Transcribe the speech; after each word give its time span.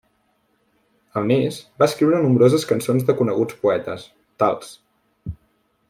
A 1.21 1.21
més, 1.31 1.59
va 1.83 1.87
escriure 1.91 2.21
nombroses 2.25 2.65
cançons 2.73 3.05
de 3.11 3.17
coneguts 3.21 3.61
poetes, 3.67 4.09
tals. 4.45 4.77